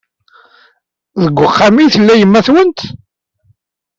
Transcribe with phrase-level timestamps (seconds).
[1.23, 2.79] Deg uxxam ay tella yemma-twent?